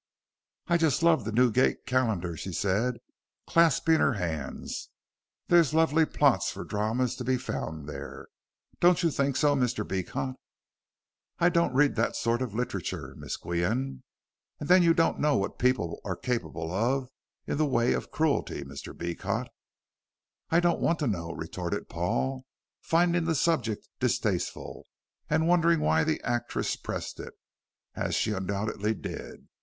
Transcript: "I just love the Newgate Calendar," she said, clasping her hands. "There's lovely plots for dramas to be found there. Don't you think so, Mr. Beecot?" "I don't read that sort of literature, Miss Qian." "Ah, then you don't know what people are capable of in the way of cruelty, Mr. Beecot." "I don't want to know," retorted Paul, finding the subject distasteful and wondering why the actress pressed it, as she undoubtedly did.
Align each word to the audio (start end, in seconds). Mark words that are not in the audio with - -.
"I 0.65 0.77
just 0.77 1.03
love 1.03 1.25
the 1.25 1.31
Newgate 1.31 1.85
Calendar," 1.85 2.35
she 2.35 2.53
said, 2.53 2.95
clasping 3.45 3.99
her 3.99 4.13
hands. 4.13 4.89
"There's 5.47 5.75
lovely 5.75 6.07
plots 6.07 6.49
for 6.49 6.63
dramas 6.63 7.15
to 7.17 7.23
be 7.23 7.37
found 7.37 7.87
there. 7.87 8.27
Don't 8.79 9.03
you 9.03 9.11
think 9.11 9.35
so, 9.35 9.55
Mr. 9.55 9.87
Beecot?" 9.87 10.37
"I 11.37 11.49
don't 11.49 11.75
read 11.75 11.93
that 11.97 12.15
sort 12.15 12.41
of 12.41 12.55
literature, 12.55 13.13
Miss 13.15 13.37
Qian." 13.37 14.01
"Ah, 14.59 14.65
then 14.65 14.81
you 14.81 14.95
don't 14.95 15.19
know 15.19 15.37
what 15.37 15.59
people 15.59 16.01
are 16.03 16.15
capable 16.15 16.71
of 16.73 17.07
in 17.45 17.59
the 17.59 17.67
way 17.67 17.93
of 17.93 18.09
cruelty, 18.09 18.63
Mr. 18.63 18.97
Beecot." 18.97 19.49
"I 20.49 20.59
don't 20.59 20.81
want 20.81 20.97
to 20.97 21.07
know," 21.07 21.29
retorted 21.31 21.89
Paul, 21.89 22.47
finding 22.81 23.25
the 23.25 23.35
subject 23.35 23.87
distasteful 23.99 24.87
and 25.29 25.47
wondering 25.47 25.79
why 25.79 26.03
the 26.03 26.19
actress 26.23 26.75
pressed 26.75 27.19
it, 27.19 27.35
as 27.93 28.15
she 28.15 28.31
undoubtedly 28.33 28.95
did. 28.95 29.47